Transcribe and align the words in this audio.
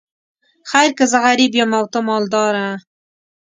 خیر 0.69 0.89
که 0.97 1.05
زه 1.11 1.17
غریب 1.25 1.51
یم 1.59 1.71
او 1.79 1.85
ته 1.91 1.99
مالداره. 2.07 2.67